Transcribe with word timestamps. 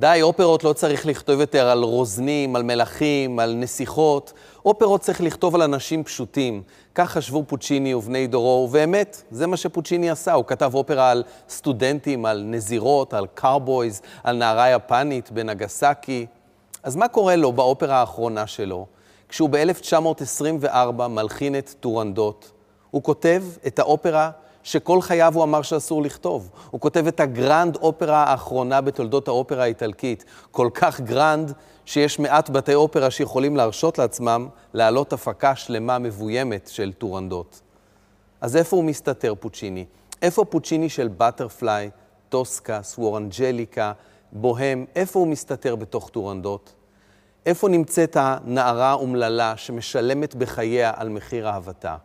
די, 0.00 0.18
אופרות 0.22 0.64
לא 0.64 0.72
צריך 0.72 1.06
לכתוב 1.06 1.40
יותר 1.40 1.68
על 1.68 1.82
רוזנים, 1.82 2.56
על 2.56 2.62
מלכים, 2.62 3.38
על 3.38 3.54
נסיכות. 3.54 4.32
אופרות 4.64 5.00
צריך 5.00 5.20
לכתוב 5.20 5.54
על 5.54 5.62
אנשים 5.62 6.04
פשוטים. 6.04 6.62
כך 6.94 7.10
חשבו 7.10 7.44
פוצ'יני 7.46 7.94
ובני 7.94 8.26
דורו, 8.26 8.66
ובאמת, 8.68 9.22
זה 9.30 9.46
מה 9.46 9.56
שפוצ'יני 9.56 10.10
עשה. 10.10 10.32
הוא 10.32 10.44
כתב 10.44 10.74
אופרה 10.74 11.10
על 11.10 11.22
סטודנטים, 11.48 12.26
על 12.26 12.42
נזירות, 12.46 13.14
על 13.14 13.26
cowboys, 13.34 14.02
על 14.24 14.36
נערה 14.36 14.70
יפנית 14.70 15.30
בנגסאקי. 15.30 16.26
אז 16.82 16.96
מה 16.96 17.08
קורה 17.08 17.36
לו 17.36 17.52
באופרה 17.52 17.96
האחרונה 17.96 18.46
שלו? 18.46 18.86
כשהוא 19.28 19.50
ב-1924 19.50 21.06
מלחין 21.08 21.58
את 21.58 21.74
טורנדות, 21.80 22.50
הוא 22.90 23.02
כותב 23.02 23.42
את 23.66 23.78
האופרה 23.78 24.30
שכל 24.62 25.00
חייו 25.00 25.32
הוא 25.34 25.42
אמר 25.44 25.62
שאסור 25.62 26.02
לכתוב. 26.02 26.50
הוא 26.70 26.80
כותב 26.80 27.06
את 27.06 27.20
הגרנד 27.20 27.76
אופרה 27.76 28.24
האחרונה 28.24 28.80
בתולדות 28.80 29.28
האופרה 29.28 29.62
האיטלקית. 29.62 30.24
כל 30.50 30.68
כך 30.74 31.00
grand, 31.00 31.52
שיש 31.84 32.18
מעט 32.18 32.50
בתי 32.50 32.74
אופרה 32.74 33.10
שיכולים 33.10 33.56
להרשות 33.56 33.98
לעצמם 33.98 34.48
להעלות 34.74 35.12
הפקה 35.12 35.56
שלמה 35.56 35.98
מבוימת 35.98 36.70
של 36.72 36.92
טורנדות. 36.92 37.60
אז 38.40 38.56
איפה 38.56 38.76
הוא 38.76 38.84
מסתתר, 38.84 39.34
פוצ'יני? 39.40 39.84
איפה 40.22 40.44
פוצ'יני 40.44 40.88
של 40.88 41.08
בטרפליי, 41.08 41.90
טוסקה, 42.28 42.82
סואור 42.82 43.21
אנג'ליקה, 43.21 43.92
בוהם, 44.32 44.84
איפה 44.96 45.18
הוא 45.18 45.28
מסתתר 45.28 45.76
בתוך 45.76 46.08
טורנדות? 46.08 46.74
איפה 47.46 47.68
נמצאת 47.68 48.16
הנערה 48.20 48.92
אומללה 48.92 49.56
שמשלמת 49.56 50.34
בחייה 50.34 50.92
על 50.96 51.08
מחיר 51.08 51.48
אהבתה? 51.48 51.96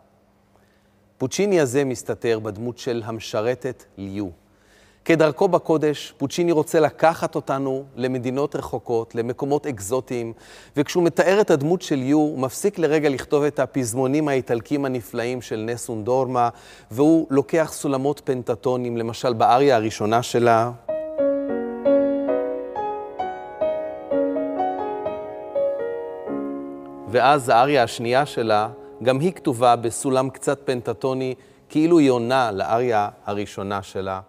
פוצ'יני 1.18 1.60
הזה 1.60 1.84
מסתתר 1.84 2.38
בדמות 2.38 2.78
של 2.78 3.02
המשרתת 3.04 3.84
ליו. 3.98 4.28
כדרכו 5.04 5.48
בקודש, 5.48 6.14
פוצ'יני 6.18 6.52
רוצה 6.52 6.80
לקחת 6.80 7.34
אותנו 7.34 7.84
למדינות 7.96 8.56
רחוקות, 8.56 9.14
למקומות 9.14 9.66
אקזוטיים, 9.66 10.32
וכשהוא 10.76 11.04
מתאר 11.04 11.40
את 11.40 11.50
הדמות 11.50 11.82
של 11.82 11.96
ליו, 11.96 12.18
הוא 12.18 12.38
מפסיק 12.38 12.78
לרגע 12.78 13.08
לכתוב 13.08 13.42
את 13.42 13.58
הפזמונים 13.58 14.28
האיטלקים 14.28 14.84
הנפלאים 14.84 15.42
של 15.42 15.56
נסון 15.56 16.04
דורמה, 16.04 16.48
והוא 16.90 17.26
לוקח 17.30 17.70
סולמות 17.74 18.20
פנטטונים, 18.24 18.96
למשל 18.96 19.32
באריה 19.32 19.76
הראשונה 19.76 20.22
שלה. 20.22 20.70
ואז 27.08 27.48
האריה 27.48 27.82
השנייה 27.82 28.26
שלה, 28.26 28.68
גם 29.02 29.20
היא 29.20 29.32
כתובה 29.32 29.76
בסולם 29.76 30.30
קצת 30.30 30.60
פנטטוני, 30.64 31.34
כאילו 31.68 31.98
היא 31.98 32.10
עונה 32.10 32.50
לאריה 32.52 33.08
הראשונה 33.26 33.82
שלה. 33.82 34.20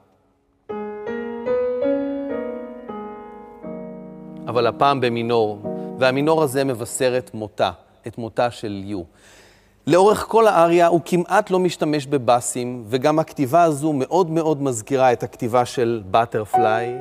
אבל 4.47 4.67
הפעם 4.67 5.01
במינור, 5.01 5.59
והמינור 5.99 6.43
הזה 6.43 6.63
מבשר 6.63 7.17
את 7.17 7.33
מותה, 7.33 7.71
את 8.07 8.17
מותה 8.17 8.51
של 8.51 8.81
יו. 8.85 9.01
לאורך 9.87 10.25
כל 10.27 10.47
האריה 10.47 10.87
הוא 10.87 11.01
כמעט 11.05 11.49
לא 11.49 11.59
משתמש 11.59 12.07
בבאסים, 12.07 12.83
וגם 12.87 13.19
הכתיבה 13.19 13.63
הזו 13.63 13.93
מאוד 13.93 14.29
מאוד 14.29 14.61
מזכירה 14.61 15.13
את 15.13 15.23
הכתיבה 15.23 15.65
של 15.65 16.03
בטרפליי, 16.11 16.95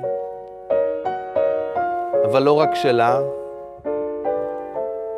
אבל 2.24 2.42
לא 2.42 2.52
רק 2.52 2.74
שלה, 2.74 3.20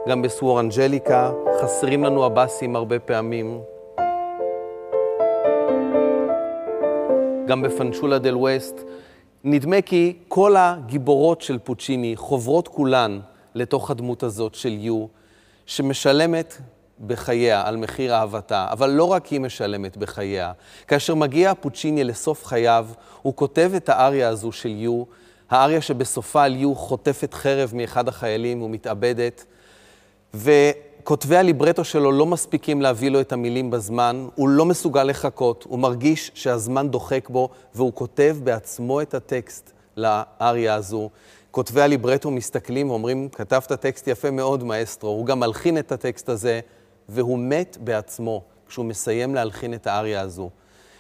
גם 0.08 0.22
בסוור 0.22 0.60
אנג'ליקה, 0.60 1.32
חסרים 1.62 2.04
לנו 2.04 2.24
הבאסים 2.24 2.76
הרבה 2.76 2.98
פעמים. 2.98 3.60
גם 7.46 7.62
בפנצ'ולה 7.62 8.18
דל 8.18 8.36
ווסט. 8.36 8.80
נדמה 9.44 9.82
כי 9.82 10.16
כל 10.28 10.56
הגיבורות 10.56 11.40
של 11.40 11.58
פוצ'יני 11.58 12.16
חוברות 12.16 12.68
כולן 12.68 13.20
לתוך 13.54 13.91
הדמות 13.91 14.22
הזאת 14.22 14.54
של 14.54 14.72
יו, 14.72 15.06
שמשלמת 15.66 16.58
בחייה 17.06 17.66
על 17.66 17.76
מחיר 17.76 18.14
אהבתה, 18.14 18.66
אבל 18.70 18.91
לא 18.91 19.04
רק 19.04 19.26
היא 19.26 19.41
משלמת 19.41 19.97
בחייה. 19.97 20.52
כאשר 20.86 21.14
מגיע 21.14 21.52
פוצ'יני 21.54 22.04
לסוף 22.04 22.44
חייו, 22.44 22.86
הוא 23.22 23.34
כותב 23.36 23.72
את 23.76 23.88
האריה 23.88 24.28
הזו 24.28 24.52
של 24.52 24.70
יו, 24.70 25.04
האריה 25.50 25.80
שבסופה 25.80 26.44
על 26.44 26.56
יו 26.56 26.74
חוטפת 26.74 27.34
חרב 27.34 27.72
מאחד 27.74 28.08
החיילים 28.08 28.62
ומתאבדת. 28.62 29.44
וכותבי 30.34 31.37
הליברטו 31.37 31.84
שלו 31.84 32.12
לא 32.12 32.27
מספיקים 32.27 32.83
להביא 32.83 33.11
לו 33.11 33.21
את 33.21 33.33
המילים 33.33 33.71
בזמן, 33.71 34.28
הוא 34.34 34.49
לא 34.49 34.65
מסוגל 34.65 35.05
לחכות, 35.05 35.65
הוא 35.69 35.78
מרגיש 35.78 36.31
שהזמן 36.34 36.89
דוחק 36.89 37.28
בו, 37.28 37.49
והוא 37.75 37.93
כותב 37.94 38.37
בעצמו 38.44 39.00
את 39.00 39.15
הטקסט 39.15 39.72
לאריה 39.97 40.75
הזו. 40.75 41.11
כותבי 41.50 41.83
הליברטו 41.83 42.31
מסתכלים 42.31 42.91
ואומרים, 42.91 43.28
כתבת 43.28 43.72
טקסט 43.72 44.09
יפה 44.09 44.31
מאוד, 44.31 44.65
מאסטרו. 44.65 45.11
הוא 45.11 45.27
גם 45.27 45.41
מלחין 45.41 45.78
את 45.78 45.93
הטקסט 45.93 46.28
הזה, 46.28 46.60
והוא 47.09 47.39
מת 47.39 47.78
בעצמו 47.81 48.43
כשהוא 48.69 48.84
מסיים 48.84 49.34
להלחין 49.34 49.75
את 49.75 49.87
האריה 49.87 50.21
הזו. 50.21 50.50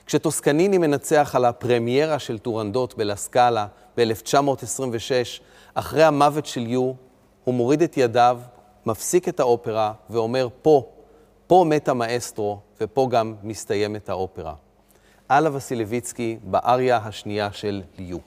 כשטוסקניני 0.06 0.78
מנצח 0.78 1.32
על 1.34 1.44
הפרמיירה 1.44 2.18
של 2.18 2.38
טורנדות 2.38 2.94
בלסקאלה 2.98 3.66
ב-1926, 3.96 5.40
אחרי 5.74 6.04
המוות 6.04 6.46
של 6.46 6.66
יו, 6.66 6.92
הוא 7.44 7.54
מוריד 7.54 7.82
את 7.82 7.96
ידיו, 7.96 8.38
מפסיק 8.88 9.28
את 9.28 9.40
האופרה 9.40 9.92
ואומר, 10.10 10.48
פה, 10.62 10.88
פה 11.46 11.64
מת 11.68 11.88
המאסטרו, 11.88 12.58
ופה 12.80 13.08
גם 13.10 13.34
מסתיימת 13.42 14.08
האופרה. 14.08 14.54
אלה 15.30 15.56
וסילביצקי 15.56 16.38
באריה 16.42 16.96
השנייה 16.96 17.52
של 17.52 17.82
ליו. 17.98 18.18